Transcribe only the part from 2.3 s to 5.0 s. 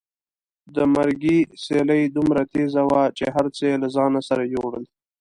تېزه وه چې هر څه یې له ځان سره یوړل.